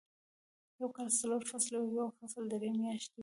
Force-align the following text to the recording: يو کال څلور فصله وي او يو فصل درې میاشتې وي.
يو 0.79 0.87
کال 0.95 1.09
څلور 1.19 1.41
فصله 1.51 1.77
وي 1.79 1.89
او 2.03 2.07
يو 2.11 2.15
فصل 2.19 2.43
درې 2.53 2.69
میاشتې 2.81 3.13
وي. 3.17 3.19